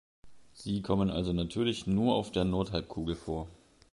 Sie 0.55 0.81
kommen 0.81 1.11
also 1.11 1.31
natürlich 1.31 1.85
nur 1.85 2.15
auf 2.15 2.31
der 2.31 2.43
Nordhalbkugel 2.43 3.13
vor. 3.13 3.47